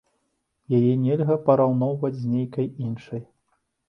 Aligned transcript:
Яе 0.77 0.93
нельга 1.01 1.35
параўноўваць 1.49 2.13
з 2.21 2.25
нейкай 2.31 2.67
іншай. 2.87 3.21